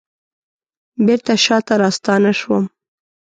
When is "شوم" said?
2.39-2.65